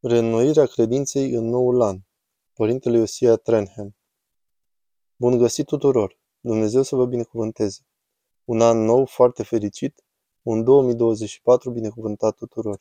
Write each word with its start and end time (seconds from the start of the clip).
Reînnoirea 0.00 0.66
credinței 0.66 1.32
în 1.32 1.44
noul 1.44 1.82
an. 1.82 1.98
Părintele 2.52 2.96
Iosia 2.98 3.36
Trenham. 3.36 3.96
Bun 5.16 5.38
găsit 5.38 5.66
tuturor! 5.66 6.18
Dumnezeu 6.40 6.82
să 6.82 6.96
vă 6.96 7.06
binecuvânteze! 7.06 7.80
Un 8.44 8.60
an 8.60 8.78
nou 8.78 9.04
foarte 9.04 9.42
fericit, 9.42 10.04
un 10.42 10.64
2024 10.64 11.70
binecuvântat 11.70 12.34
tuturor! 12.34 12.80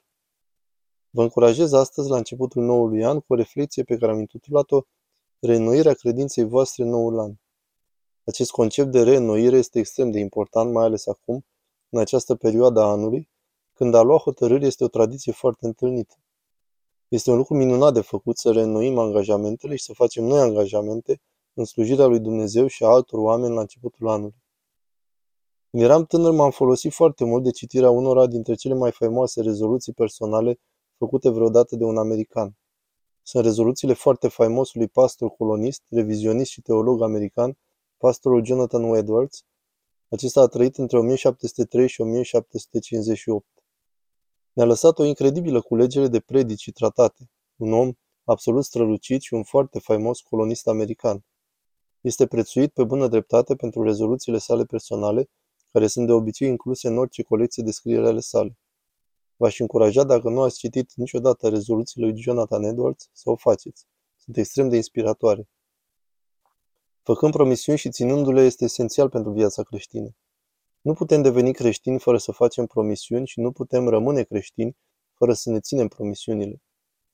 Vă 1.09 1.21
încurajez 1.21 1.71
astăzi 1.73 2.09
la 2.09 2.17
începutul 2.17 2.63
noului 2.63 3.03
an 3.03 3.19
cu 3.19 3.33
o 3.33 3.35
reflexie 3.35 3.83
pe 3.83 3.97
care 3.97 4.11
am 4.11 4.19
intitulat-o 4.19 4.81
Reînnoirea 5.39 5.93
credinței 5.93 6.43
voastre 6.43 6.83
în 6.83 6.89
noul 6.89 7.19
an. 7.19 7.33
Acest 8.23 8.51
concept 8.51 8.91
de 8.91 9.03
reînnoire 9.03 9.57
este 9.57 9.79
extrem 9.79 10.11
de 10.11 10.19
important, 10.19 10.71
mai 10.71 10.85
ales 10.85 11.07
acum, 11.07 11.45
în 11.89 11.99
această 11.99 12.35
perioadă 12.35 12.79
a 12.79 12.91
anului, 12.91 13.29
când 13.73 13.93
a 13.93 14.01
lua 14.01 14.17
hotărâri 14.17 14.65
este 14.65 14.83
o 14.83 14.87
tradiție 14.87 15.31
foarte 15.31 15.65
întâlnită. 15.65 16.15
Este 17.07 17.31
un 17.31 17.37
lucru 17.37 17.55
minunat 17.55 17.93
de 17.93 18.01
făcut 18.01 18.37
să 18.37 18.51
reînnoim 18.51 18.97
angajamentele 18.97 19.75
și 19.75 19.83
să 19.83 19.93
facem 19.93 20.23
noi 20.23 20.39
angajamente 20.39 21.21
în 21.53 21.65
slujirea 21.65 22.05
lui 22.05 22.19
Dumnezeu 22.19 22.67
și 22.67 22.83
a 22.83 22.87
altor 22.87 23.19
oameni 23.19 23.53
la 23.53 23.59
începutul 23.59 24.07
anului. 24.07 24.43
Când 25.71 25.83
eram 25.83 26.05
tânăr, 26.05 26.31
m-am 26.31 26.51
folosit 26.51 26.93
foarte 26.93 27.25
mult 27.25 27.43
de 27.43 27.51
citirea 27.51 27.89
unora 27.89 28.27
dintre 28.27 28.53
cele 28.53 28.73
mai 28.73 28.91
faimoase 28.91 29.41
rezoluții 29.41 29.93
personale 29.93 30.59
făcute 30.97 31.29
vreodată 31.29 31.75
de 31.75 31.83
un 31.83 31.97
american. 31.97 32.57
Sunt 33.21 33.43
rezoluțiile 33.43 33.93
foarte 33.93 34.27
faimosului 34.27 34.87
pastor 34.87 35.29
colonist, 35.29 35.83
revizionist 35.89 36.51
și 36.51 36.61
teolog 36.61 37.01
american, 37.01 37.57
pastorul 37.97 38.45
Jonathan 38.45 38.83
Edwards. 38.83 39.43
Acesta 40.09 40.41
a 40.41 40.47
trăit 40.47 40.77
între 40.77 40.97
1703 40.97 41.87
și 41.87 42.01
1758. 42.01 43.45
Ne-a 44.57 44.65
lăsat 44.65 44.99
o 44.99 45.03
incredibilă 45.03 45.61
culegere 45.61 46.07
de 46.07 46.19
predici 46.19 46.61
și 46.61 46.71
tratate, 46.71 47.29
un 47.55 47.73
om 47.73 47.91
absolut 48.23 48.63
strălucit 48.63 49.21
și 49.21 49.33
un 49.33 49.43
foarte 49.43 49.79
faimos 49.79 50.19
colonist 50.19 50.67
american. 50.67 51.25
Este 52.01 52.27
prețuit 52.27 52.73
pe 52.73 52.83
bună 52.83 53.07
dreptate 53.07 53.55
pentru 53.55 53.83
rezoluțiile 53.83 54.37
sale 54.37 54.65
personale, 54.65 55.29
care 55.71 55.87
sunt 55.87 56.05
de 56.05 56.11
obicei 56.11 56.47
incluse 56.47 56.87
în 56.87 56.97
orice 56.97 57.23
colecție 57.23 57.63
de 57.63 57.71
scriere 57.71 58.07
ale 58.07 58.19
sale. 58.19 58.57
V-aș 59.35 59.59
încuraja, 59.59 60.03
dacă 60.03 60.29
nu 60.29 60.41
ați 60.41 60.57
citit 60.57 60.93
niciodată 60.95 61.49
rezoluțiile 61.49 62.07
lui 62.07 62.21
Jonathan 62.21 62.63
Edwards, 62.63 63.09
să 63.13 63.29
o 63.29 63.35
faceți. 63.35 63.85
Sunt 64.15 64.37
extrem 64.37 64.69
de 64.69 64.75
inspiratoare. 64.75 65.49
Făcând 67.03 67.33
promisiuni 67.33 67.77
și 67.77 67.89
ținându-le 67.89 68.41
este 68.41 68.63
esențial 68.63 69.09
pentru 69.09 69.31
viața 69.31 69.63
creștină. 69.63 70.15
Nu 70.87 70.93
putem 70.93 71.21
deveni 71.21 71.53
creștini 71.53 71.99
fără 71.99 72.17
să 72.17 72.31
facem 72.31 72.65
promisiuni 72.65 73.27
și 73.27 73.39
nu 73.39 73.51
putem 73.51 73.87
rămâne 73.87 74.23
creștini 74.23 74.77
fără 75.13 75.33
să 75.33 75.49
ne 75.49 75.59
ținem 75.59 75.87
promisiunile. 75.87 76.61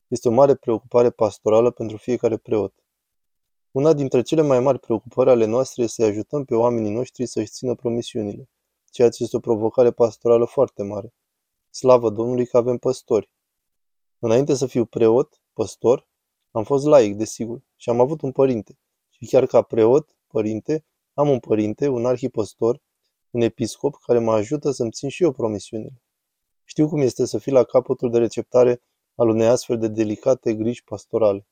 Este 0.08 0.28
o 0.28 0.32
mare 0.32 0.56
preocupare 0.56 1.10
pastorală 1.10 1.72
pentru 1.72 1.98
fiecare 1.98 2.38
preot. 2.38 2.74
Una 3.72 3.94
dintre 3.94 4.22
cele 4.22 4.42
mai 4.42 4.60
mari 4.60 4.80
preocupări 4.80 5.30
ale 5.30 5.46
noastre 5.46 5.84
este 5.84 6.02
să 6.02 6.10
ajutăm 6.10 6.46
pe 6.46 6.56
oamenii 6.56 6.92
noștri 6.92 7.26
să-și 7.26 7.52
țină 7.52 7.76
promisiunile, 7.76 8.50
ceea 8.92 9.10
ce 9.10 9.24
este 9.24 9.36
o 9.36 9.40
provocare 9.40 9.92
pastorală 9.92 10.46
foarte 10.46 10.84
mare. 10.84 11.14
Slavă 11.70 12.10
Domnului 12.10 12.46
că 12.46 12.58
avem 12.58 12.78
păstori. 12.78 13.30
Înainte 14.20 14.54
să 14.54 14.66
fiu 14.66 14.86
preot, 14.86 15.42
păstor, 15.54 16.08
am 16.52 16.64
fost 16.64 16.86
laic, 16.86 17.16
desigur, 17.16 17.62
și 17.76 17.90
am 17.90 18.00
avut 18.00 18.22
un 18.22 18.32
părinte. 18.32 18.78
Și 19.10 19.26
chiar 19.26 19.46
ca 19.46 19.62
preot, 19.62 20.16
părinte, 20.28 20.86
am 21.14 21.30
un 21.30 21.40
părinte, 21.40 21.88
un 21.88 22.06
arhipăstor, 22.06 22.82
un 23.34 23.42
episcop 23.42 23.96
care 23.96 24.20
mă 24.20 24.34
ajută 24.34 24.72
să-mi 24.72 24.92
țin 24.92 25.10
și 25.10 25.24
eu 25.24 25.32
promisiunile. 25.32 26.02
Știu 26.64 26.88
cum 26.88 27.02
este 27.02 27.26
să 27.26 27.38
fii 27.38 27.52
la 27.52 27.64
capătul 27.64 28.12
de 28.12 28.18
receptare 28.18 28.82
al 29.16 29.30
unei 29.30 29.48
astfel 29.48 29.78
de 29.78 29.88
delicate 29.88 30.54
griji 30.54 30.84
pastorale. 30.84 31.48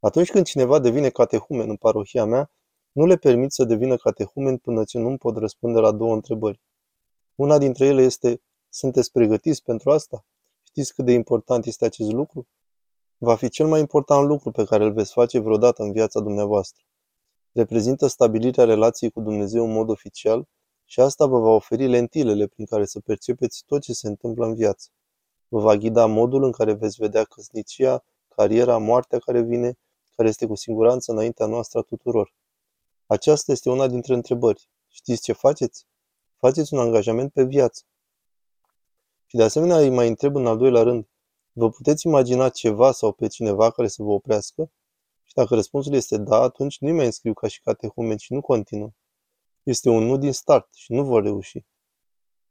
Atunci 0.00 0.30
când 0.30 0.44
cineva 0.44 0.78
devine 0.78 1.08
catehumen 1.08 1.68
în 1.68 1.76
parohia 1.76 2.24
mea, 2.24 2.50
nu 2.92 3.06
le 3.06 3.16
permit 3.16 3.52
să 3.52 3.64
devină 3.64 3.96
catehumen 3.96 4.56
până 4.56 4.84
ce 4.84 4.98
nu 4.98 5.16
pot 5.16 5.36
răspunde 5.36 5.78
la 5.78 5.92
două 5.92 6.14
întrebări. 6.14 6.60
Una 7.34 7.58
dintre 7.58 7.86
ele 7.86 8.02
este, 8.02 8.42
sunteți 8.68 9.12
pregătiți 9.12 9.62
pentru 9.62 9.90
asta? 9.90 10.24
Știți 10.62 10.94
cât 10.94 11.04
de 11.04 11.12
important 11.12 11.64
este 11.64 11.84
acest 11.84 12.12
lucru? 12.12 12.48
Va 13.16 13.36
fi 13.36 13.48
cel 13.48 13.66
mai 13.66 13.80
important 13.80 14.26
lucru 14.26 14.50
pe 14.50 14.64
care 14.64 14.84
îl 14.84 14.92
veți 14.92 15.12
face 15.12 15.38
vreodată 15.38 15.82
în 15.82 15.92
viața 15.92 16.20
dumneavoastră 16.20 16.82
reprezintă 17.52 18.06
stabilirea 18.06 18.64
relației 18.64 19.10
cu 19.10 19.20
Dumnezeu 19.20 19.64
în 19.64 19.72
mod 19.72 19.88
oficial 19.88 20.48
și 20.84 21.00
asta 21.00 21.26
vă 21.26 21.38
va 21.38 21.48
oferi 21.48 21.86
lentilele 21.86 22.46
prin 22.46 22.66
care 22.66 22.84
să 22.84 23.00
percepeți 23.00 23.64
tot 23.66 23.80
ce 23.80 23.92
se 23.92 24.08
întâmplă 24.08 24.46
în 24.46 24.54
viață. 24.54 24.88
Vă 25.48 25.60
va 25.60 25.76
ghida 25.76 26.06
modul 26.06 26.42
în 26.42 26.52
care 26.52 26.72
veți 26.72 26.96
vedea 26.98 27.24
căsnicia, 27.24 28.04
cariera, 28.28 28.78
moartea 28.78 29.18
care 29.18 29.40
vine, 29.40 29.78
care 30.16 30.28
este 30.28 30.46
cu 30.46 30.54
siguranță 30.54 31.12
înaintea 31.12 31.46
noastră 31.46 31.78
a 31.78 31.82
tuturor. 31.82 32.34
Aceasta 33.06 33.52
este 33.52 33.70
una 33.70 33.86
dintre 33.86 34.14
întrebări. 34.14 34.68
Știți 34.88 35.22
ce 35.22 35.32
faceți? 35.32 35.86
Faceți 36.36 36.74
un 36.74 36.80
angajament 36.80 37.32
pe 37.32 37.44
viață. 37.44 37.82
Și 39.26 39.36
de 39.36 39.42
asemenea 39.42 39.76
îi 39.76 39.90
mai 39.90 40.08
întreb 40.08 40.36
în 40.36 40.46
al 40.46 40.56
doilea 40.56 40.82
rând, 40.82 41.06
vă 41.52 41.70
puteți 41.70 42.06
imagina 42.06 42.48
ceva 42.48 42.92
sau 42.92 43.12
pe 43.12 43.26
cineva 43.26 43.70
care 43.70 43.88
să 43.88 44.02
vă 44.02 44.10
oprească? 44.10 44.70
Și 45.38 45.44
dacă 45.44 45.54
răspunsul 45.56 45.92
este 45.92 46.16
da, 46.16 46.42
atunci 46.42 46.78
nu 46.78 46.92
mai 46.92 47.04
înscriu 47.04 47.32
ca 47.32 47.48
și 47.48 47.60
catehumen 47.60 48.16
și 48.16 48.32
nu 48.32 48.40
continuă. 48.40 48.90
Este 49.62 49.88
un 49.88 50.04
nu 50.04 50.16
din 50.16 50.32
start 50.32 50.74
și 50.74 50.92
nu 50.92 51.04
vor 51.04 51.22
reuși. 51.22 51.64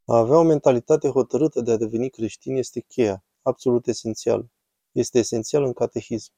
A 0.06 0.18
avea 0.18 0.38
o 0.38 0.44
mentalitate 0.44 1.10
hotărâtă 1.10 1.62
de 1.62 1.72
a 1.72 1.78
deveni 1.78 2.10
creștin 2.10 2.56
este 2.56 2.80
cheia, 2.80 3.26
absolut 3.42 3.88
esențial. 3.88 4.48
Este 4.92 5.20
esențial 5.20 5.64
în 5.64 5.74
catehism. 5.74 6.32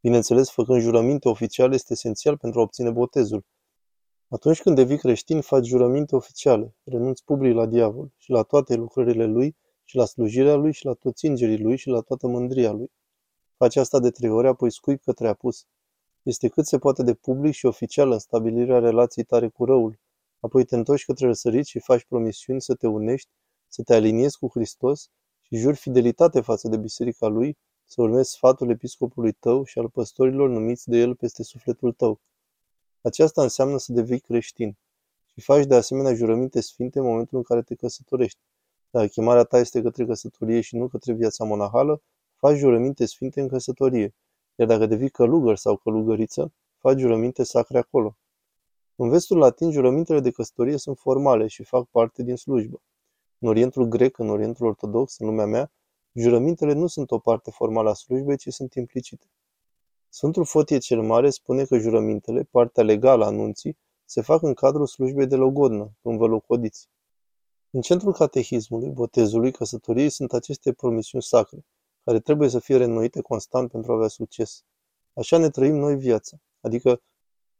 Bineînțeles, 0.00 0.50
făcând 0.50 0.80
jurăminte 0.80 1.28
oficiale 1.28 1.74
este 1.74 1.92
esențial 1.92 2.36
pentru 2.36 2.60
a 2.60 2.62
obține 2.62 2.90
botezul. 2.90 3.44
Atunci 4.28 4.62
când 4.62 4.76
devii 4.76 4.98
creștin, 4.98 5.40
faci 5.40 5.66
jurăminte 5.66 6.16
oficiale, 6.16 6.76
renunți 6.84 7.24
public 7.24 7.54
la 7.54 7.66
diavol 7.66 8.12
și 8.16 8.30
la 8.30 8.42
toate 8.42 8.74
lucrările 8.74 9.24
lui 9.24 9.56
și 9.84 9.96
la 9.96 10.04
slujirea 10.04 10.54
lui 10.54 10.72
și 10.72 10.84
la 10.84 10.92
toți 10.92 11.26
îngerii 11.26 11.62
lui 11.62 11.76
și 11.76 11.88
la 11.88 12.00
toată 12.00 12.26
mândria 12.26 12.72
lui. 12.72 12.90
Face 13.56 13.80
asta 13.80 13.98
de 13.98 14.10
trei 14.10 14.30
ori, 14.30 14.46
apoi 14.46 14.70
scuip 14.70 15.02
către 15.02 15.28
apus. 15.28 15.66
Este 16.22 16.48
cât 16.48 16.66
se 16.66 16.78
poate 16.78 17.02
de 17.02 17.14
public 17.14 17.52
și 17.52 17.66
oficial 17.66 18.10
în 18.10 18.18
stabilirea 18.18 18.78
relației 18.78 19.24
tare 19.24 19.48
cu 19.48 19.64
răul. 19.64 19.98
Apoi 20.40 20.64
te 20.64 20.76
întorci 20.76 21.04
către 21.04 21.26
răsărit 21.26 21.66
și 21.66 21.78
faci 21.78 22.04
promisiuni 22.04 22.60
să 22.60 22.74
te 22.74 22.86
unești, 22.86 23.30
să 23.68 23.82
te 23.82 23.94
aliniezi 23.94 24.38
cu 24.38 24.48
Hristos 24.48 25.10
și 25.40 25.56
juri 25.56 25.76
fidelitate 25.76 26.40
față 26.40 26.68
de 26.68 26.76
biserica 26.76 27.26
lui, 27.26 27.56
să 27.84 28.02
urmezi 28.02 28.30
sfatul 28.30 28.70
episcopului 28.70 29.32
tău 29.32 29.64
și 29.64 29.78
al 29.78 29.88
păstorilor 29.88 30.48
numiți 30.48 30.88
de 30.88 30.96
el 30.96 31.14
peste 31.14 31.42
sufletul 31.42 31.92
tău. 31.92 32.20
Aceasta 33.02 33.42
înseamnă 33.42 33.78
să 33.78 33.92
devii 33.92 34.20
creștin 34.20 34.76
și 35.24 35.40
faci 35.40 35.66
de 35.66 35.74
asemenea 35.74 36.14
jurăminte 36.14 36.60
sfinte 36.60 36.98
în 36.98 37.04
momentul 37.04 37.36
în 37.36 37.42
care 37.42 37.62
te 37.62 37.74
căsătorești. 37.74 38.38
Dacă 38.90 39.06
chemarea 39.06 39.44
ta 39.44 39.58
este 39.58 39.82
către 39.82 40.06
căsătorie 40.06 40.60
și 40.60 40.76
nu 40.76 40.88
către 40.88 41.12
viața 41.12 41.44
monahală, 41.44 42.02
faci 42.36 42.56
jurăminte 42.56 43.06
sfinte 43.06 43.40
în 43.40 43.48
căsătorie, 43.48 44.14
iar 44.54 44.68
dacă 44.68 44.86
devii 44.86 45.10
călugăr 45.10 45.56
sau 45.56 45.76
călugăriță, 45.76 46.52
faci 46.78 46.98
jurăminte 46.98 47.42
sacre 47.42 47.78
acolo. 47.78 48.16
În 48.96 49.08
vestul 49.08 49.38
latin, 49.38 49.70
jurămintele 49.70 50.20
de 50.20 50.30
căsătorie 50.30 50.76
sunt 50.76 50.98
formale 50.98 51.46
și 51.46 51.62
fac 51.62 51.88
parte 51.90 52.22
din 52.22 52.36
slujbă. 52.36 52.82
În 53.38 53.48
Orientul 53.48 53.84
grec, 53.84 54.18
în 54.18 54.28
Orientul 54.28 54.66
ortodox, 54.66 55.18
în 55.18 55.26
lumea 55.26 55.46
mea, 55.46 55.72
jurămintele 56.12 56.72
nu 56.72 56.86
sunt 56.86 57.10
o 57.10 57.18
parte 57.18 57.50
formală 57.50 57.90
a 57.90 57.92
slujbei, 57.92 58.36
ci 58.36 58.48
sunt 58.48 58.74
implicite. 58.74 59.26
Sfântul 60.08 60.44
Fotie 60.44 60.78
cel 60.78 61.02
Mare 61.02 61.30
spune 61.30 61.64
că 61.64 61.78
jurămintele, 61.78 62.42
partea 62.42 62.82
legală 62.82 63.24
a 63.24 63.26
anunții, 63.26 63.78
se 64.04 64.20
fac 64.20 64.42
în 64.42 64.54
cadrul 64.54 64.86
slujbei 64.86 65.26
de 65.26 65.36
logodnă, 65.36 65.90
când 66.02 66.18
vă 66.18 66.26
locodiți. 66.26 66.88
În 67.70 67.80
centrul 67.80 68.12
catehismului, 68.12 68.88
botezului, 68.88 69.52
căsătoriei 69.52 70.10
sunt 70.10 70.32
aceste 70.32 70.72
promisiuni 70.72 71.22
sacre, 71.22 71.64
care 72.06 72.20
trebuie 72.20 72.48
să 72.48 72.58
fie 72.58 72.76
reînnoite 72.76 73.20
constant 73.20 73.70
pentru 73.70 73.92
a 73.92 73.94
avea 73.94 74.08
succes. 74.08 74.64
Așa 75.14 75.38
ne 75.38 75.50
trăim 75.50 75.76
noi 75.76 75.96
viața, 75.96 76.36
adică 76.60 77.02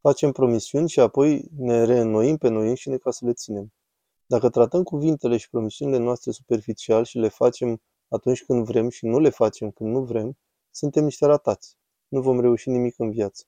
facem 0.01 0.31
promisiuni 0.31 0.89
și 0.89 0.99
apoi 0.99 1.49
ne 1.57 1.83
reînnoim 1.83 2.37
pe 2.37 2.47
noi 2.47 2.69
înșine 2.69 2.97
ca 2.97 3.11
să 3.11 3.25
le 3.25 3.33
ținem. 3.33 3.73
Dacă 4.25 4.49
tratăm 4.49 4.83
cuvintele 4.83 5.37
și 5.37 5.49
promisiunile 5.49 5.97
noastre 5.97 6.31
superficial 6.31 7.03
și 7.03 7.17
le 7.17 7.27
facem 7.27 7.81
atunci 8.07 8.43
când 8.43 8.65
vrem 8.65 8.89
și 8.89 9.05
nu 9.05 9.19
le 9.19 9.29
facem 9.29 9.71
când 9.71 9.89
nu 9.89 10.03
vrem, 10.03 10.37
suntem 10.71 11.03
niște 11.03 11.25
ratați. 11.25 11.77
Nu 12.07 12.21
vom 12.21 12.39
reuși 12.39 12.69
nimic 12.69 12.99
în 12.99 13.11
viață. 13.11 13.43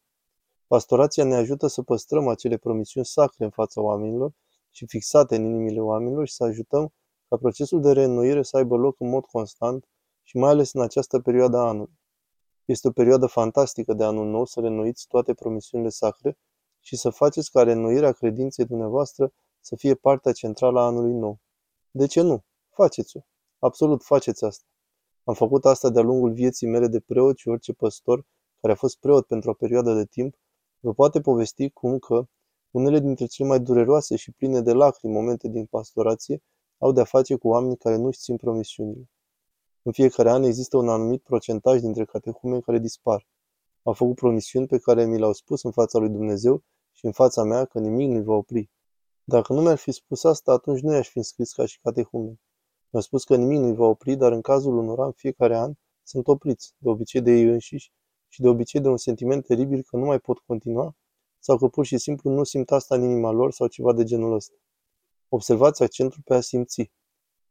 Pastorația 0.68 1.24
ne 1.24 1.36
ajută 1.36 1.68
să 1.68 1.82
păstrăm 1.82 2.28
acele 2.28 2.58
promisiuni 2.58 3.06
sacre 3.06 3.44
în 3.44 3.52
fața 3.52 3.82
oamenilor 3.82 4.32
și 4.70 4.86
fixate 4.88 5.36
în 5.36 5.46
inimile 5.46 5.82
oamenilor 5.82 6.28
și 6.28 6.34
să 6.34 6.44
ajutăm 6.44 6.94
ca 7.28 7.38
procesul 7.38 7.82
de 7.82 7.92
reînnoire 7.92 8.44
să 8.44 8.58
aibă 8.58 8.76
loc 8.76 9.00
în 9.00 9.10
mod 9.10 9.26
constant 9.26 9.88
și 10.30 10.38
mai 10.38 10.50
ales 10.50 10.74
în 10.74 10.82
această 10.82 11.20
perioadă 11.20 11.58
a 11.58 11.68
anului. 11.68 12.00
Este 12.66 12.88
o 12.88 12.92
perioadă 12.92 13.26
fantastică 13.26 13.94
de 13.94 14.04
anul 14.04 14.30
nou 14.30 14.46
să 14.46 14.60
reînnoiți 14.60 15.08
toate 15.08 15.34
promisiunile 15.34 15.90
sacre 15.90 16.38
și 16.80 16.96
să 16.96 17.10
faceți 17.10 17.52
ca 17.52 17.64
reînnoirea 17.64 18.12
credinței 18.12 18.66
dumneavoastră 18.66 19.34
să 19.60 19.76
fie 19.76 19.96
partea 19.96 20.32
centrală 20.32 20.80
a 20.80 20.86
anului 20.86 21.14
nou. 21.14 21.40
De 21.92 22.06
ce 22.08 22.22
nu? 22.22 22.44
Faceți-o. 22.70 23.20
Absolut 23.60 24.04
faceți 24.04 24.46
asta. 24.46 24.66
Am 25.24 25.34
făcut 25.34 25.66
asta 25.66 25.90
de-a 25.90 26.02
lungul 26.02 26.34
vieții 26.34 26.68
mele 26.68 26.88
de 26.88 27.00
preot 27.00 27.38
și 27.38 27.48
orice 27.48 27.74
păstor 27.74 28.26
care 28.62 28.74
a 28.74 28.76
fost 28.76 29.00
preot 29.00 29.26
pentru 29.26 29.50
o 29.50 29.54
perioadă 29.54 29.94
de 29.94 30.06
timp 30.06 30.36
vă 30.80 30.94
poate 30.94 31.22
povesti 31.22 31.70
cum 31.70 32.00
că 32.00 32.28
unele 32.72 33.00
dintre 33.00 33.26
cele 33.26 33.48
mai 33.48 33.60
dureroase 33.60 34.16
și 34.16 34.32
pline 34.32 34.62
de 34.62 34.74
lacrimi 34.74 35.14
momente 35.14 35.48
din 35.48 35.66
pastorație 35.66 36.44
au 36.78 36.92
de-a 36.92 37.04
face 37.04 37.36
cu 37.36 37.48
oameni 37.48 37.78
care 37.78 37.96
nu-și 37.96 38.20
țin 38.20 38.36
promisiunile. 38.36 39.10
În 39.84 39.92
fiecare 39.92 40.30
an 40.30 40.44
există 40.44 40.78
un 40.78 40.90
anumit 40.90 41.22
procentaj 41.22 41.80
dintre 41.80 42.06
catehume 42.06 42.60
care 42.60 42.80
dispar. 42.80 43.28
Au 43.84 43.94
făcut 43.94 44.16
promisiuni 44.16 44.68
pe 44.68 44.78
care 44.78 45.06
mi 45.06 45.18
le-au 45.18 45.34
spus 45.34 45.64
în 45.64 45.72
fața 45.72 46.00
lui 46.00 46.10
Dumnezeu 46.10 46.64
și 46.92 47.06
în 47.06 47.12
fața 47.12 47.44
mea 47.44 47.66
că 47.66 47.80
nimic 47.80 48.10
nu-i 48.10 48.24
va 48.24 48.34
opri. 48.34 48.70
Dacă 49.24 49.54
nu 49.54 49.62
mi-ar 49.62 49.78
fi 49.78 49.92
spus 49.92 50.24
asta, 50.24 50.52
atunci 50.52 50.80
nu 50.80 50.94
i-aș 50.94 51.10
fi 51.10 51.18
înscris 51.18 51.54
ca 51.54 51.66
și 51.66 51.80
catehumen. 51.82 52.40
Mi-au 52.90 53.04
spus 53.04 53.24
că 53.24 53.36
nimic 53.36 53.60
nu-i 53.60 53.76
va 53.76 53.86
opri, 53.86 54.16
dar 54.16 54.32
în 54.32 54.42
cazul 54.42 54.78
unora, 54.78 55.06
în 55.06 55.12
fiecare 55.12 55.58
an, 55.58 55.74
sunt 56.04 56.28
opriți, 56.28 56.74
de 56.78 56.90
obicei 56.90 57.22
de 57.22 57.32
ei 57.32 57.44
înșiși 57.44 57.92
și 58.28 58.42
de 58.42 58.48
obicei 58.48 58.82
de 58.82 58.88
un 58.88 58.98
sentiment 58.98 59.46
teribil 59.46 59.84
că 59.84 59.98
nu 59.98 60.06
mai 60.06 60.20
pot 60.20 60.40
continua 60.40 60.96
sau 61.40 61.58
că 61.58 61.68
pur 61.68 61.86
și 61.86 61.98
simplu 61.98 62.32
nu 62.32 62.44
simt 62.44 62.72
asta 62.72 62.96
în 62.96 63.04
inima 63.04 63.32
lor 63.32 63.52
sau 63.52 63.68
ceva 63.68 63.94
de 63.94 64.04
genul 64.04 64.34
ăsta. 64.34 64.56
Observați 65.30 65.84
accentul 65.84 66.22
pe 66.26 66.34
a 66.34 66.42
simți. 66.42 66.92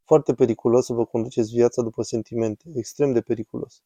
Foarte 0.08 0.34
periculos 0.34 0.84
să 0.84 0.92
vă 0.92 1.04
conduceți 1.04 1.54
viața 1.54 1.82
după 1.82 2.02
sentimente, 2.02 2.64
extrem 2.74 3.12
de 3.12 3.20
periculos. 3.20 3.82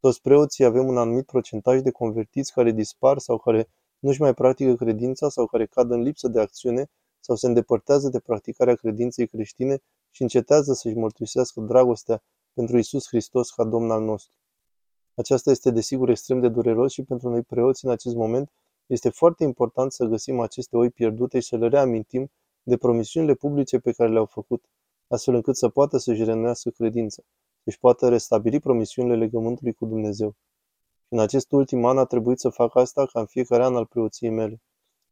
Toți 0.00 0.20
preoții 0.20 0.64
avem 0.64 0.86
un 0.86 0.96
anumit 0.96 1.26
procentaj 1.26 1.80
de 1.80 1.90
convertiți 1.90 2.52
care 2.52 2.70
dispar 2.70 3.18
sau 3.18 3.38
care 3.38 3.68
nu-și 3.98 4.20
mai 4.20 4.34
practică 4.34 4.74
credința 4.74 5.28
sau 5.28 5.46
care 5.46 5.66
cad 5.66 5.90
în 5.90 6.00
lipsă 6.00 6.28
de 6.28 6.40
acțiune 6.40 6.90
sau 7.20 7.36
se 7.36 7.46
îndepărtează 7.46 8.08
de 8.08 8.18
practicarea 8.18 8.74
credinței 8.74 9.26
creștine 9.26 9.82
și 10.10 10.22
încetează 10.22 10.72
să-și 10.72 10.96
mărturisească 10.96 11.60
dragostea 11.60 12.22
pentru 12.52 12.78
Isus 12.78 13.06
Hristos 13.06 13.50
ca 13.50 13.64
Domn 13.64 13.90
al 13.90 14.02
nostru. 14.02 14.32
Aceasta 15.14 15.50
este 15.50 15.70
desigur 15.70 16.08
extrem 16.08 16.40
de 16.40 16.48
dureros 16.48 16.92
și 16.92 17.02
pentru 17.02 17.28
noi 17.28 17.42
preoți 17.42 17.84
în 17.84 17.90
acest 17.90 18.14
moment 18.14 18.50
este 18.86 19.08
foarte 19.08 19.44
important 19.44 19.92
să 19.92 20.04
găsim 20.04 20.40
aceste 20.40 20.76
oi 20.76 20.90
pierdute 20.90 21.40
și 21.40 21.48
să 21.48 21.56
le 21.56 21.68
reamintim 21.68 22.30
de 22.62 22.76
promisiunile 22.76 23.34
publice 23.34 23.78
pe 23.78 23.92
care 23.92 24.10
le-au 24.10 24.26
făcut, 24.26 24.64
astfel 25.08 25.34
încât 25.34 25.56
să 25.56 25.68
poată 25.68 25.98
să-și 25.98 26.24
renuiască 26.24 26.70
credința, 26.70 27.22
să-și 27.64 27.78
poată 27.78 28.08
restabili 28.08 28.60
promisiunile 28.60 29.16
legământului 29.16 29.72
cu 29.72 29.86
Dumnezeu. 29.86 30.36
Și 31.06 31.12
în 31.12 31.18
acest 31.18 31.52
ultim 31.52 31.84
an 31.84 31.98
a 31.98 32.04
trebuit 32.04 32.38
să 32.38 32.48
fac 32.48 32.76
asta 32.76 33.06
ca 33.06 33.20
în 33.20 33.26
fiecare 33.26 33.64
an 33.64 33.76
al 33.76 33.86
preoției 33.86 34.30
mele. 34.30 34.62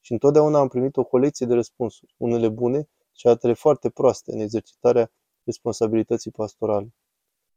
Și 0.00 0.12
întotdeauna 0.12 0.58
am 0.58 0.68
primit 0.68 0.96
o 0.96 1.04
colecție 1.04 1.46
de 1.46 1.54
răspunsuri, 1.54 2.14
unele 2.16 2.48
bune 2.48 2.88
și 3.12 3.26
altele 3.26 3.52
foarte 3.52 3.90
proaste 3.90 4.32
în 4.32 4.40
exercitarea 4.40 5.12
responsabilității 5.44 6.30
pastorale. 6.30 6.94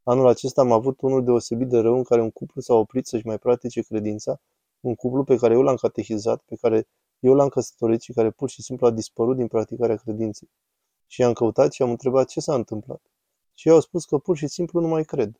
Anul 0.03 0.27
acesta 0.27 0.61
am 0.61 0.71
avut 0.71 1.01
unul 1.01 1.23
deosebit 1.23 1.67
de 1.67 1.77
rău 1.77 1.95
în 1.95 2.03
care 2.03 2.21
un 2.21 2.31
cuplu 2.31 2.61
s-a 2.61 2.73
oprit 2.73 3.07
să-și 3.07 3.25
mai 3.25 3.37
practice 3.37 3.81
credința, 3.81 4.41
un 4.79 4.95
cuplu 4.95 5.23
pe 5.23 5.35
care 5.35 5.53
eu 5.53 5.61
l-am 5.61 5.75
catehizat, 5.75 6.41
pe 6.45 6.55
care 6.61 6.87
eu 7.19 7.33
l-am 7.33 7.47
căsătorit 7.47 8.01
și 8.01 8.13
care 8.13 8.29
pur 8.29 8.49
și 8.49 8.61
simplu 8.61 8.87
a 8.87 8.91
dispărut 8.91 9.35
din 9.35 9.47
practicarea 9.47 9.95
credinței. 9.95 10.49
Și 11.07 11.21
i-am 11.21 11.33
căutat 11.33 11.73
și 11.73 11.81
am 11.81 11.89
întrebat 11.89 12.27
ce 12.27 12.39
s-a 12.39 12.53
întâmplat. 12.53 13.01
Și 13.53 13.67
ei 13.67 13.73
au 13.73 13.79
spus 13.79 14.05
că 14.05 14.17
pur 14.17 14.37
și 14.37 14.47
simplu 14.47 14.79
nu 14.79 14.87
mai 14.87 15.03
cred. 15.03 15.39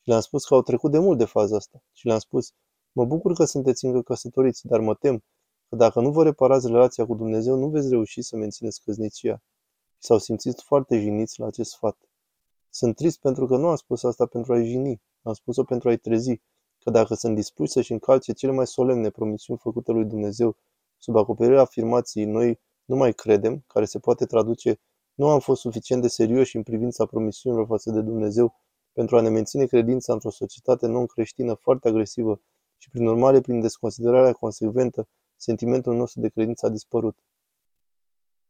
Și 0.00 0.08
le-am 0.08 0.20
spus 0.20 0.44
că 0.44 0.54
au 0.54 0.62
trecut 0.62 0.90
de 0.90 0.98
mult 0.98 1.18
de 1.18 1.24
faza 1.24 1.56
asta. 1.56 1.82
Și 1.92 2.06
le-am 2.06 2.18
spus, 2.18 2.52
mă 2.92 3.04
bucur 3.04 3.32
că 3.32 3.44
sunteți 3.44 3.84
încă 3.84 4.02
căsătoriți, 4.02 4.66
dar 4.66 4.80
mă 4.80 4.94
tem 4.94 5.24
că 5.68 5.76
dacă 5.76 6.00
nu 6.00 6.10
vă 6.10 6.22
reparați 6.22 6.66
relația 6.66 7.06
cu 7.06 7.14
Dumnezeu, 7.14 7.56
nu 7.56 7.68
veți 7.68 7.88
reuși 7.88 8.22
să 8.22 8.36
mențineți 8.36 8.82
căsnicia. 8.84 9.42
Și 9.92 10.06
s-au 10.06 10.18
simțit 10.18 10.60
foarte 10.60 11.00
jiniți 11.00 11.40
la 11.40 11.46
acest 11.46 11.70
sfat. 11.70 11.96
Sunt 12.70 12.96
trist 12.96 13.20
pentru 13.20 13.46
că 13.46 13.56
nu 13.56 13.68
am 13.68 13.76
spus 13.76 14.02
asta 14.02 14.26
pentru 14.26 14.52
a-i 14.52 14.66
jini, 14.66 15.02
am 15.22 15.32
spus-o 15.32 15.64
pentru 15.64 15.88
a-i 15.88 15.96
trezi, 15.96 16.40
că 16.78 16.90
dacă 16.90 17.14
sunt 17.14 17.34
dispuși 17.34 17.72
să-și 17.72 17.92
încalce 17.92 18.32
cele 18.32 18.52
mai 18.52 18.66
solemne 18.66 19.10
promisiuni 19.10 19.58
făcute 19.58 19.92
lui 19.92 20.04
Dumnezeu 20.04 20.56
sub 20.98 21.16
acoperirea 21.16 21.60
afirmației 21.60 22.24
noi 22.24 22.60
nu 22.84 22.96
mai 22.96 23.12
credem, 23.12 23.64
care 23.66 23.84
se 23.84 23.98
poate 23.98 24.26
traduce 24.26 24.80
nu 25.14 25.28
am 25.28 25.40
fost 25.40 25.60
suficient 25.60 26.02
de 26.02 26.08
serioși 26.08 26.56
în 26.56 26.62
privința 26.62 27.06
promisiunilor 27.06 27.66
față 27.66 27.90
de 27.90 28.00
Dumnezeu 28.00 28.54
pentru 28.92 29.16
a 29.16 29.20
ne 29.20 29.28
menține 29.28 29.66
credința 29.66 30.12
într-o 30.12 30.30
societate 30.30 30.86
non-creștină 30.86 31.54
foarte 31.54 31.88
agresivă 31.88 32.40
și 32.76 32.90
prin 32.90 33.06
urmare 33.06 33.40
prin 33.40 33.60
desconsiderarea 33.60 34.32
consecventă 34.32 35.08
sentimentul 35.36 35.96
nostru 35.96 36.20
de 36.20 36.28
credință 36.28 36.66
a 36.66 36.68
dispărut. 36.68 37.16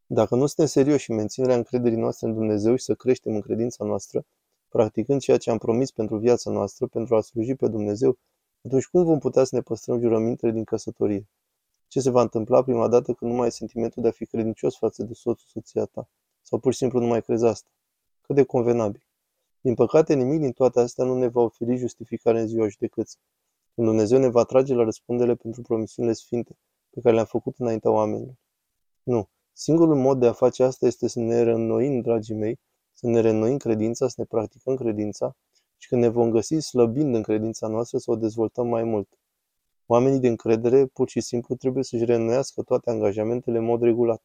Dacă 0.05 0.35
nu 0.35 0.45
suntem 0.45 0.65
serioși 0.65 1.09
în 1.09 1.15
menținerea 1.15 1.55
încrederii 1.55 1.97
noastre 1.97 2.27
în 2.27 2.33
Dumnezeu 2.33 2.75
și 2.75 2.83
să 2.83 2.93
creștem 2.93 3.33
în 3.33 3.41
credința 3.41 3.85
noastră, 3.85 4.25
practicând 4.69 5.21
ceea 5.21 5.37
ce 5.37 5.49
am 5.49 5.57
promis 5.57 5.91
pentru 5.91 6.17
viața 6.17 6.51
noastră, 6.51 6.87
pentru 6.87 7.15
a 7.15 7.21
sluji 7.21 7.55
pe 7.55 7.67
Dumnezeu, 7.67 8.17
atunci 8.65 8.85
cum 8.85 9.03
vom 9.03 9.19
putea 9.19 9.43
să 9.43 9.55
ne 9.55 9.61
păstrăm 9.61 9.99
jurămintele 9.99 10.51
din 10.51 10.63
căsătorie? 10.63 11.27
Ce 11.87 11.99
se 11.99 12.09
va 12.09 12.21
întâmpla 12.21 12.63
prima 12.63 12.87
dată 12.87 13.13
când 13.13 13.31
nu 13.31 13.37
mai 13.37 13.45
ai 13.45 13.51
sentimentul 13.51 14.01
de 14.01 14.07
a 14.07 14.11
fi 14.11 14.25
credincios 14.25 14.77
față 14.77 15.03
de 15.03 15.13
soțul, 15.13 15.47
soția 15.47 15.85
ta? 15.85 16.09
Sau 16.47 16.59
pur 16.59 16.71
și 16.71 16.77
simplu 16.77 16.99
nu 16.99 17.05
mai 17.05 17.21
crezi 17.21 17.45
asta? 17.45 17.69
Cât 18.21 18.35
de 18.35 18.43
convenabil. 18.43 19.03
Din 19.61 19.73
păcate, 19.73 20.13
nimic 20.13 20.39
din 20.39 20.51
toate 20.51 20.79
astea 20.79 21.05
nu 21.05 21.17
ne 21.17 21.27
va 21.27 21.41
oferi 21.41 21.75
justificare 21.75 22.39
în 22.39 22.47
ziua 22.47 22.67
judecății. 22.67 23.19
Când 23.75 23.87
Dumnezeu 23.87 24.19
ne 24.19 24.27
va 24.27 24.43
trage 24.43 24.73
la 24.73 24.83
răspundere 24.83 25.35
pentru 25.35 25.61
promisiunile 25.61 26.13
sfinte 26.13 26.57
pe 26.89 26.99
care 27.01 27.13
le-am 27.13 27.25
făcut 27.25 27.55
înaintea 27.57 27.91
oamenilor. 27.91 28.35
Nu. 29.03 29.29
Singurul 29.53 29.95
mod 29.95 30.19
de 30.19 30.27
a 30.27 30.33
face 30.33 30.63
asta 30.63 30.85
este 30.85 31.07
să 31.07 31.19
ne 31.19 31.43
reînnoim, 31.43 32.01
dragii 32.01 32.35
mei, 32.35 32.59
să 32.93 33.07
ne 33.07 33.19
reînnoim 33.19 33.57
credința, 33.57 34.07
să 34.07 34.15
ne 34.17 34.25
practicăm 34.25 34.75
credința 34.75 35.35
și 35.77 35.87
când 35.87 36.01
ne 36.01 36.07
vom 36.07 36.29
găsi 36.29 36.59
slăbind 36.59 37.15
în 37.15 37.21
credința 37.21 37.67
noastră 37.67 37.97
să 37.97 38.11
o 38.11 38.15
dezvoltăm 38.15 38.67
mai 38.67 38.83
mult. 38.83 39.07
Oamenii 39.85 40.19
de 40.19 40.27
încredere 40.27 40.85
pur 40.85 41.09
și 41.09 41.21
simplu 41.21 41.55
trebuie 41.55 41.83
să-și 41.83 42.05
reînnoiască 42.05 42.61
toate 42.61 42.89
angajamentele 42.89 43.57
în 43.57 43.63
mod 43.63 43.81
regulat. 43.81 44.21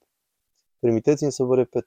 Permiteți-mi 0.78 1.32
să 1.32 1.42
vă 1.42 1.54
repet, 1.54 1.86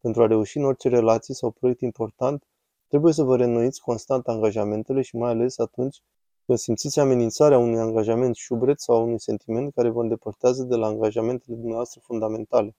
pentru 0.00 0.22
a 0.22 0.26
reuși 0.26 0.56
în 0.56 0.64
orice 0.64 0.88
relație 0.88 1.34
sau 1.34 1.50
proiect 1.50 1.80
important, 1.80 2.44
trebuie 2.88 3.12
să 3.12 3.22
vă 3.22 3.36
reînnoiți 3.36 3.80
constant 3.80 4.26
angajamentele 4.26 5.02
și 5.02 5.16
mai 5.16 5.30
ales 5.30 5.58
atunci 5.58 6.02
când 6.46 6.58
simțiți 6.58 7.00
amenințarea 7.00 7.58
unui 7.58 7.78
angajament 7.78 8.34
șubret 8.34 8.80
sau 8.80 9.04
unui 9.04 9.20
sentiment 9.20 9.74
care 9.74 9.88
vă 9.88 10.02
îndepărtează 10.02 10.62
de 10.62 10.76
la 10.76 10.86
angajamentele 10.86 11.56
dumneavoastră 11.56 12.00
fundamentale. 12.04 12.76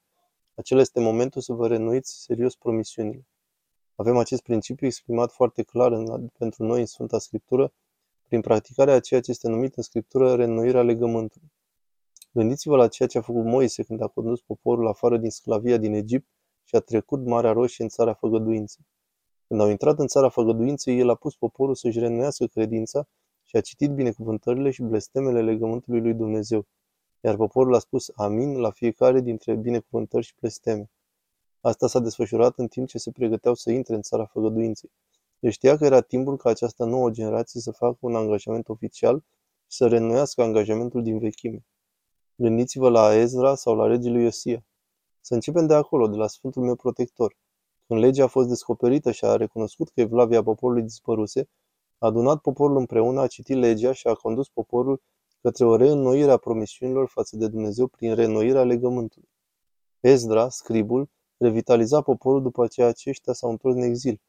Acela 0.55 0.81
este 0.81 0.99
momentul 0.99 1.41
să 1.41 1.53
vă 1.53 1.67
reînnoiți 1.67 2.23
serios 2.23 2.55
promisiunile. 2.55 3.27
Avem 3.95 4.17
acest 4.17 4.41
principiu 4.41 4.87
exprimat 4.87 5.31
foarte 5.31 5.63
clar 5.63 5.91
în, 5.91 6.27
pentru 6.37 6.63
noi 6.63 6.79
în 6.79 6.85
Sfânta 6.85 7.19
Scriptură, 7.19 7.73
prin 8.27 8.41
practicarea 8.41 8.93
a 8.93 8.99
ceea 8.99 9.21
ce 9.21 9.31
este 9.31 9.47
numit 9.47 9.75
în 9.75 9.83
Scriptură 9.83 10.35
reînnoirea 10.35 10.81
legământului. 10.81 11.51
Gândiți-vă 12.31 12.75
la 12.75 12.87
ceea 12.87 13.07
ce 13.07 13.17
a 13.17 13.21
făcut 13.21 13.45
Moise 13.45 13.83
când 13.83 14.01
a 14.01 14.07
condus 14.07 14.41
poporul 14.41 14.87
afară 14.87 15.17
din 15.17 15.29
sclavia 15.29 15.77
din 15.77 15.93
Egipt 15.93 16.27
și 16.71 16.77
a 16.77 16.79
trecut 16.79 17.25
Marea 17.25 17.51
Roșie 17.51 17.83
în 17.83 17.89
țara 17.89 18.13
făgăduinței. 18.13 18.85
Când 19.47 19.61
au 19.61 19.69
intrat 19.69 19.99
în 19.99 20.07
țara 20.07 20.29
făgăduinței, 20.29 20.99
el 20.99 21.09
a 21.09 21.15
pus 21.15 21.35
poporul 21.35 21.75
să-și 21.75 21.99
reînnoiască 21.99 22.45
credința 22.45 23.07
și 23.43 23.55
a 23.55 23.61
citit 23.61 23.91
binecuvântările 23.91 24.71
și 24.71 24.81
blestemele 24.81 25.41
legământului 25.41 26.01
lui 26.01 26.13
Dumnezeu, 26.13 26.65
iar 27.21 27.35
poporul 27.35 27.75
a 27.75 27.79
spus 27.79 28.11
amin 28.15 28.57
la 28.57 28.69
fiecare 28.69 29.19
dintre 29.19 29.55
binecuvântări 29.55 30.25
și 30.25 30.33
blesteme. 30.39 30.89
Asta 31.61 31.87
s-a 31.87 31.99
desfășurat 31.99 32.57
în 32.57 32.67
timp 32.67 32.87
ce 32.87 32.97
se 32.97 33.11
pregăteau 33.11 33.53
să 33.53 33.71
intre 33.71 33.95
în 33.95 34.01
țara 34.01 34.25
făgăduinței. 34.25 34.91
El 35.39 35.51
știa 35.51 35.77
că 35.77 35.85
era 35.85 36.01
timpul 36.01 36.37
ca 36.37 36.49
această 36.49 36.85
nouă 36.85 37.09
generație 37.09 37.61
să 37.61 37.71
facă 37.71 37.97
un 37.99 38.15
angajament 38.15 38.69
oficial 38.69 39.23
și 39.67 39.77
să 39.77 39.87
reînnoiască 39.87 40.41
angajamentul 40.41 41.03
din 41.03 41.19
vechime. 41.19 41.65
Gândiți-vă 42.35 42.89
la 42.89 43.13
Ezra 43.15 43.55
sau 43.55 43.75
la 43.75 43.87
regele 43.87 44.21
Iosia. 44.21 44.65
Să 45.21 45.33
începem 45.33 45.67
de 45.67 45.73
acolo, 45.73 46.07
de 46.07 46.15
la 46.15 46.27
Sfântul 46.27 46.63
meu 46.63 46.75
protector. 46.75 47.35
Când 47.87 47.99
legea 47.99 48.23
a 48.23 48.27
fost 48.27 48.47
descoperită 48.47 49.11
și 49.11 49.25
a 49.25 49.35
recunoscut 49.35 49.89
că 49.89 50.01
evlavia 50.01 50.43
poporului 50.43 50.81
dispăruse, 50.81 51.49
a 51.97 52.05
adunat 52.05 52.41
poporul 52.41 52.77
împreună, 52.77 53.21
a 53.21 53.27
citit 53.27 53.57
legea 53.57 53.91
și 53.91 54.07
a 54.07 54.13
condus 54.13 54.49
poporul 54.49 55.01
către 55.41 55.65
o 55.65 55.75
reînnoire 55.75 56.31
a 56.31 56.37
promisiunilor 56.37 57.07
față 57.07 57.37
de 57.37 57.47
Dumnezeu 57.47 57.87
prin 57.87 58.15
reînnoirea 58.15 58.63
legământului. 58.63 59.29
Ezra, 59.99 60.49
scribul, 60.49 61.09
revitaliza 61.37 62.01
poporul 62.01 62.41
după 62.41 62.67
ce 62.67 62.83
aceștia 62.83 63.33
s-au 63.33 63.49
întors 63.49 63.75
în 63.75 63.81
exil. 63.81 64.21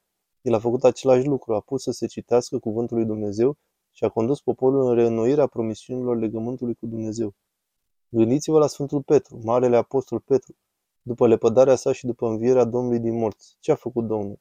El 0.42 0.54
a 0.54 0.58
făcut 0.58 0.84
același 0.84 1.26
lucru, 1.26 1.54
a 1.54 1.61
pus 1.61 1.82
să 1.82 1.90
se 1.90 2.06
citească 2.06 2.58
cuvântul 2.58 2.96
lui 2.96 3.06
Dumnezeu 3.06 3.56
și 3.90 4.04
a 4.04 4.08
condus 4.08 4.40
poporul 4.40 4.88
în 4.88 4.94
reînnoirea 4.94 5.46
promisiunilor 5.46 6.16
legământului 6.16 6.75
cu 6.75 6.87
Dumnezeu. 6.87 7.34
Gândiți-vă 8.08 8.58
la 8.58 8.66
Sfântul 8.66 9.02
Petru, 9.02 9.40
Marele 9.44 9.76
Apostol 9.76 10.20
Petru, 10.20 10.54
după 11.02 11.26
lepădarea 11.26 11.75
sa 11.75 11.92
și 11.92 12.06
după 12.06 12.26
învierea 12.26 12.64
Domnului 12.64 12.99
din 12.99 13.18
morți. 13.18 13.56
Ce 13.61 13.73
a 13.73 13.75
făcut 13.75 14.06
Domnul? 14.06 14.38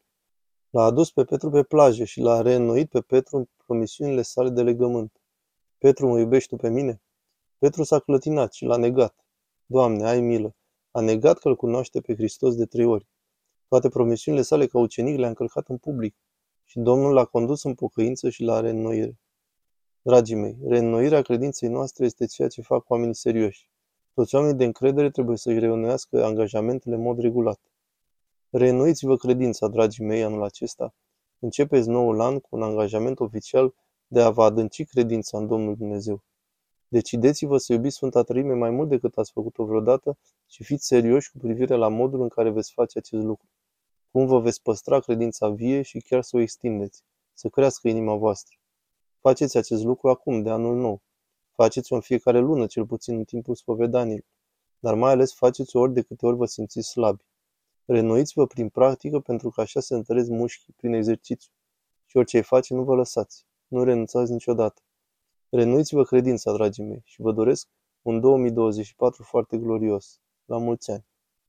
L-a 0.70 0.84
adus 0.84 1.12
pe 1.12 1.24
Petru 1.24 1.50
pe 1.50 1.64
plajă 1.64 2.04
și 2.04 2.20
l-a 2.20 2.42
reînnoit 2.42 2.90
pe 2.90 3.02
Petru 3.02 3.38
în 3.38 3.46
promisiunile 3.66 4.22
sale 4.22 4.50
de 4.50 4.64
legământ. 4.64 5.22
Petru, 5.78 6.08
mă 6.08 6.20
iubești 6.20 6.50
tu 6.50 6.56
pe 6.56 6.70
mine? 6.70 7.02
Petru 7.58 7.84
s-a 7.84 8.00
clătinat 8.00 8.54
și 8.54 8.66
l-a 8.66 8.78
negat. 8.78 9.26
Doamne, 9.66 10.08
ai 10.08 10.22
milă! 10.22 10.56
A 10.92 11.00
negat 11.00 11.40
că 11.40 11.48
îl 11.48 11.56
cunoaște 11.56 12.02
pe 12.02 12.16
Hristos 12.16 12.56
de 12.56 12.66
trei 12.66 12.86
ori. 12.86 13.08
Toate 13.68 13.90
promisiunile 13.90 14.44
sale 14.44 14.68
ca 14.68 14.80
ucenic 14.80 15.18
le-a 15.18 15.28
încălcat 15.28 15.68
în 15.68 15.78
public 15.78 16.16
și 16.66 16.80
Domnul 16.80 17.14
l-a 17.14 17.26
condus 17.26 17.64
în 17.64 17.74
pocăință 17.74 18.30
și 18.30 18.44
la 18.44 18.60
reînnoire. 18.60 19.20
Dragii 20.02 20.36
mei, 20.36 20.58
reînnoirea 20.68 21.22
credinței 21.22 21.70
noastre 21.70 22.06
este 22.06 22.26
ceea 22.26 22.48
ce 22.48 22.62
fac 22.62 22.90
oamenii 22.90 23.16
serioși. 23.16 23.71
Toți 24.14 24.36
oamenii 24.36 24.58
de 24.58 24.66
încredere 24.66 25.10
trebuie 25.10 25.38
să-și 25.38 25.60
reînnoiască 25.60 26.26
angajamentele 26.26 26.96
în 26.96 27.02
mod 27.02 27.20
regulat. 27.20 27.60
Reînnoiți-vă 28.50 29.16
credința, 29.16 29.68
dragii 29.68 30.06
mei, 30.06 30.24
anul 30.24 30.44
acesta. 30.44 30.94
Începeți 31.40 31.90
noul 31.90 32.22
an 32.22 32.40
cu 32.40 32.56
un 32.56 32.64
angajament 32.64 33.20
oficial 33.20 33.74
de 34.08 34.22
a 34.22 34.30
vă 34.30 34.44
adânci 34.44 34.84
credința 34.84 35.38
în 35.38 35.48
Domnul 35.48 35.76
Dumnezeu. 35.76 36.24
Decideți-vă 36.88 37.58
să 37.58 37.74
iubiți 37.74 37.96
Sfânta 37.96 38.24
Trăime 38.24 38.54
mai 38.54 38.70
mult 38.70 38.90
decât 38.90 39.18
ați 39.18 39.32
făcut-o 39.32 39.66
vreodată 39.66 40.18
și 40.48 40.64
fiți 40.64 40.86
serioși 40.86 41.32
cu 41.32 41.38
privire 41.38 41.76
la 41.76 41.88
modul 41.88 42.22
în 42.22 42.28
care 42.28 42.50
veți 42.50 42.72
face 42.74 42.98
acest 42.98 43.24
lucru. 43.24 43.48
Cum 44.12 44.26
vă 44.26 44.40
veți 44.40 44.62
păstra 44.62 45.00
credința 45.00 45.50
vie 45.50 45.82
și 45.82 46.00
chiar 46.00 46.22
să 46.22 46.38
o 46.38 46.40
extindeți, 46.40 47.04
să 47.34 47.50
crească 47.50 47.88
inima 47.88 48.16
voastră. 48.16 48.56
Faceți 49.20 49.58
acest 49.58 49.84
lucru 49.84 50.10
acum, 50.10 50.42
de 50.42 50.50
anul 50.50 50.76
nou. 50.76 51.02
Faceți-o 51.62 51.96
în 51.96 52.02
fiecare 52.02 52.40
lună, 52.40 52.66
cel 52.66 52.86
puțin 52.86 53.18
în 53.18 53.24
timpul 53.24 53.56
spovedaniei. 53.56 54.26
Dar 54.80 54.94
mai 54.94 55.12
ales 55.12 55.34
faceți-o 55.34 55.80
ori 55.80 55.94
de 55.94 56.02
câte 56.02 56.26
ori 56.26 56.38
vă 56.38 56.46
simțiți 56.46 56.88
slabi. 56.88 57.24
Renoiți-vă 57.86 58.48
prin 58.48 58.70
practică 58.70 59.20
pentru 59.20 59.50
că 59.50 59.62
așa 59.62 59.80
se 59.80 59.96
întăresc 59.96 60.30
mușchii 60.30 60.74
prin 60.78 60.94
exercițiu. 60.94 61.52
Și 62.06 62.18
orice 62.18 62.38
îi 62.38 62.44
face, 62.44 62.74
nu 62.74 62.84
vă 62.84 62.96
lăsați. 62.96 63.46
Nu 63.68 63.84
renunțați 63.84 64.32
niciodată. 64.32 64.82
Renuiți-vă 65.50 66.04
credința, 66.04 66.54
dragii 66.54 66.84
mei, 66.84 67.02
și 67.04 67.22
vă 67.22 67.32
doresc 67.32 67.68
un 68.02 68.20
2024 68.20 69.24
foarte 69.24 69.58
glorios. 69.58 70.20
La 70.46 70.58
mulți 70.58 70.92
ani! 70.92 71.06